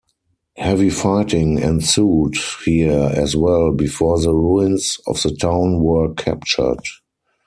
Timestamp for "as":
3.13-3.35